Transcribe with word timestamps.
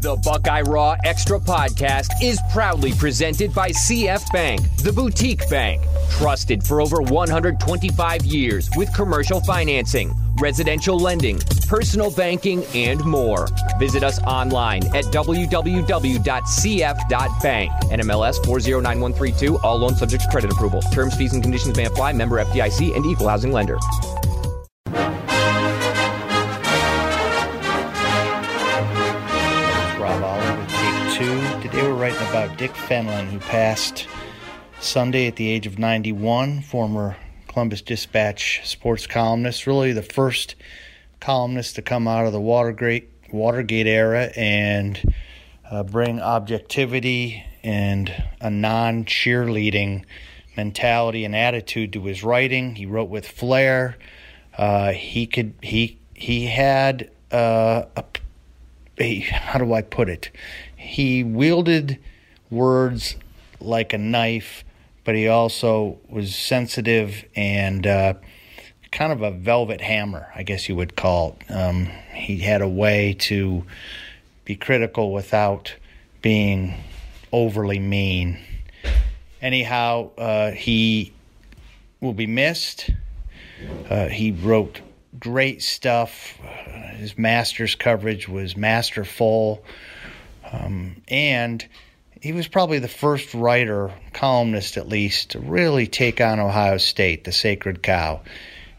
The 0.00 0.14
Buckeye 0.14 0.60
Raw 0.60 0.94
Extra 1.02 1.40
podcast 1.40 2.10
is 2.22 2.38
proudly 2.52 2.92
presented 2.92 3.52
by 3.52 3.70
CF 3.70 4.32
Bank, 4.32 4.60
the 4.84 4.92
boutique 4.92 5.50
bank, 5.50 5.82
trusted 6.08 6.62
for 6.62 6.80
over 6.80 7.02
125 7.02 8.24
years 8.24 8.70
with 8.76 8.94
commercial 8.94 9.40
financing, 9.40 10.14
residential 10.40 10.96
lending, 10.96 11.40
personal 11.66 12.12
banking, 12.12 12.64
and 12.76 13.04
more. 13.04 13.48
Visit 13.80 14.04
us 14.04 14.22
online 14.22 14.86
at 14.94 15.06
www.cf.bank. 15.06 16.22
NMLS 17.72 18.36
409132. 18.44 19.64
All 19.64 19.78
loans 19.78 19.98
subject 19.98 20.22
to 20.22 20.30
credit 20.30 20.52
approval. 20.52 20.80
Terms, 20.92 21.16
fees, 21.16 21.32
and 21.32 21.42
conditions 21.42 21.76
may 21.76 21.86
apply. 21.86 22.12
Member 22.12 22.36
FDIC 22.44 22.94
and 22.94 23.04
equal 23.04 23.26
housing 23.28 23.50
lender. 23.50 23.78
2. 31.18 31.24
Today 31.62 31.82
we're 31.82 31.94
writing 31.94 32.28
about 32.28 32.56
Dick 32.56 32.70
Fenlon, 32.70 33.26
who 33.26 33.40
passed 33.40 34.06
Sunday 34.78 35.26
at 35.26 35.34
the 35.34 35.48
age 35.48 35.66
of 35.66 35.76
91, 35.76 36.62
former 36.62 37.16
Columbus 37.48 37.82
Dispatch 37.82 38.60
sports 38.62 39.08
columnist, 39.08 39.66
really 39.66 39.90
the 39.90 40.00
first 40.00 40.54
columnist 41.18 41.74
to 41.74 41.82
come 41.82 42.06
out 42.06 42.26
of 42.26 42.32
the 42.32 42.40
Watergate, 42.40 43.10
Watergate 43.32 43.88
era 43.88 44.30
and 44.36 45.12
uh, 45.68 45.82
bring 45.82 46.20
objectivity 46.20 47.42
and 47.64 48.14
a 48.40 48.48
non 48.48 49.04
cheerleading 49.04 50.04
mentality 50.56 51.24
and 51.24 51.34
attitude 51.34 51.94
to 51.94 52.04
his 52.04 52.22
writing. 52.22 52.76
He 52.76 52.86
wrote 52.86 53.08
with 53.08 53.26
flair. 53.26 53.98
Uh, 54.56 54.92
he 54.92 55.26
could 55.26 55.54
he 55.62 55.98
he 56.14 56.46
had 56.46 57.10
uh, 57.32 57.86
a 57.96 58.04
he, 58.98 59.20
how 59.20 59.58
do 59.58 59.72
I 59.72 59.82
put 59.82 60.08
it? 60.08 60.30
He 60.76 61.24
wielded 61.24 61.98
words 62.50 63.16
like 63.60 63.92
a 63.92 63.98
knife, 63.98 64.64
but 65.04 65.14
he 65.14 65.28
also 65.28 65.98
was 66.08 66.34
sensitive 66.34 67.24
and 67.34 67.86
uh, 67.86 68.14
kind 68.90 69.12
of 69.12 69.22
a 69.22 69.30
velvet 69.30 69.80
hammer, 69.80 70.28
I 70.34 70.42
guess 70.42 70.68
you 70.68 70.76
would 70.76 70.96
call 70.96 71.36
it. 71.40 71.50
Um, 71.52 71.86
he 72.12 72.38
had 72.38 72.62
a 72.62 72.68
way 72.68 73.14
to 73.20 73.64
be 74.44 74.56
critical 74.56 75.12
without 75.12 75.74
being 76.22 76.74
overly 77.32 77.78
mean. 77.78 78.38
Anyhow, 79.40 80.10
uh, 80.16 80.50
he 80.52 81.12
will 82.00 82.14
be 82.14 82.26
missed. 82.26 82.90
Uh, 83.88 84.06
he 84.06 84.32
wrote 84.32 84.80
great 85.18 85.62
stuff. 85.62 86.38
His 86.98 87.16
Masters 87.16 87.76
coverage 87.76 88.28
was 88.28 88.56
masterful. 88.56 89.64
Um, 90.50 91.02
and 91.08 91.64
he 92.20 92.32
was 92.32 92.48
probably 92.48 92.80
the 92.80 92.88
first 92.88 93.34
writer, 93.34 93.92
columnist 94.12 94.76
at 94.76 94.88
least, 94.88 95.30
to 95.30 95.38
really 95.38 95.86
take 95.86 96.20
on 96.20 96.40
Ohio 96.40 96.78
State, 96.78 97.24
the 97.24 97.32
sacred 97.32 97.82
cow. 97.82 98.20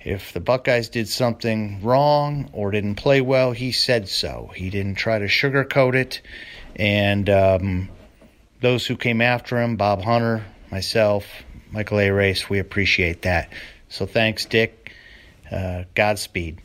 If 0.02 0.34
the 0.34 0.40
Buckeyes 0.42 0.90
did 0.90 1.08
something 1.08 1.82
wrong 1.82 2.50
or 2.52 2.72
didn't 2.72 2.96
play 2.96 3.22
well, 3.22 3.52
he 3.52 3.72
said 3.72 4.10
so. 4.10 4.52
He 4.54 4.70
didn't 4.70 4.96
try 4.96 5.20
to 5.20 5.26
sugarcoat 5.26 5.96
it. 5.96 6.22
And 6.76 7.30
um, 7.30 7.90
those 8.60 8.86
who 8.86 8.98
came 8.98 9.22
after 9.22 9.62
him, 9.62 9.78
Bob 9.78 10.02
Hunter, 10.02 10.46
myself, 10.72 11.26
Michael 11.72 12.00
Arace, 12.00 12.50
we 12.50 12.60
appreciate 12.60 13.22
that. 13.22 13.52
So 13.88 14.06
thanks, 14.06 14.46
Dick. 14.46 14.92
Uh, 15.52 15.84
Godspeed. 15.96 16.62